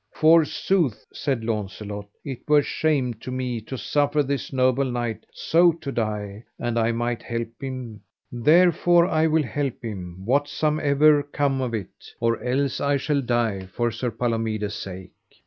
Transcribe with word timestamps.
Forsooth, 0.15 1.05
said 1.13 1.43
Launcelot, 1.43 2.07
it 2.25 2.39
were 2.47 2.63
shame 2.63 3.13
to 3.13 3.29
me 3.29 3.61
to 3.61 3.77
suffer 3.77 4.23
this 4.23 4.51
noble 4.51 4.83
knight 4.85 5.27
so 5.31 5.71
to 5.73 5.91
die 5.91 6.43
an 6.57 6.75
I 6.75 6.91
might 6.91 7.21
help 7.21 7.61
him, 7.61 8.01
therefore 8.31 9.05
I 9.05 9.27
will 9.27 9.43
help 9.43 9.83
him 9.85 10.25
whatsomever 10.25 11.21
come 11.21 11.61
of 11.61 11.75
it, 11.75 12.13
or 12.19 12.41
else 12.43 12.81
I 12.81 12.97
shall 12.97 13.21
die 13.21 13.67
for 13.67 13.91
Sir 13.91 14.09
Palomides' 14.09 14.73
sake. 14.73 15.11